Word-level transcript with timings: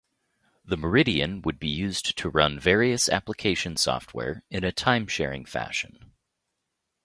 The 0.65 0.77
Meridian 0.77 1.43
would 1.43 1.59
be 1.59 1.69
used 1.69 2.17
to 2.17 2.29
run 2.31 2.59
various 2.59 3.07
application 3.07 3.77
software 3.77 4.41
in 4.49 4.63
a 4.63 4.71
timesharing 4.71 5.47
fashion. 5.47 6.13